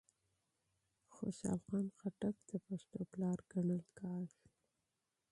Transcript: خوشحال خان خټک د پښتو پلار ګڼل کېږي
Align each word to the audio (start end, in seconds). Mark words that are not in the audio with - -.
خوشحال 1.15 1.59
خان 1.67 1.85
خټک 1.99 2.35
د 2.49 2.51
پښتو 2.65 2.99
پلار 3.11 3.37
ګڼل 3.51 3.81
کېږي 3.97 4.43